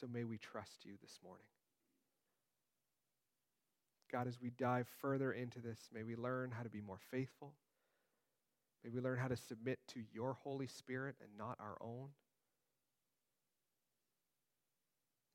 [0.00, 1.46] So may we trust you this morning.
[4.10, 7.52] God, as we dive further into this, may we learn how to be more faithful.
[8.86, 12.10] May we learn how to submit to your Holy Spirit and not our own.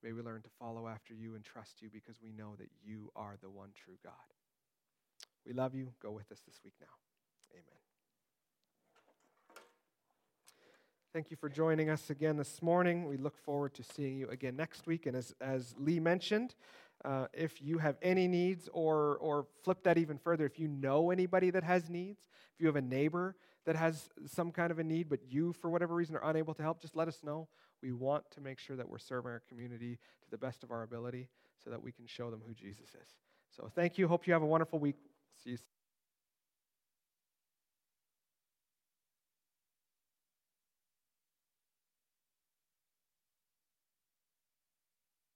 [0.02, 3.12] May we learn to follow after you and trust you because we know that you
[3.14, 4.14] are the one true God.
[5.46, 5.90] We love you.
[6.02, 6.88] Go with us this week now.
[7.52, 7.66] Amen.
[11.12, 13.06] Thank you for joining us again this morning.
[13.06, 15.08] We look forward to seeing you again next week.
[15.08, 16.56] And as, as Lee mentioned,
[17.04, 21.12] uh, if you have any needs, or, or flip that even further, if you know
[21.12, 23.36] anybody that has needs, if you have a neighbor
[23.66, 26.62] that has some kind of a need, but you, for whatever reason, are unable to
[26.62, 27.48] help, just let us know.
[27.82, 30.84] We want to make sure that we're serving our community to the best of our
[30.84, 31.30] ability
[31.64, 33.10] so that we can show them who Jesus is.
[33.56, 34.08] So thank you.
[34.08, 34.96] Hope you have a wonderful week.
[35.44, 35.81] See you soon.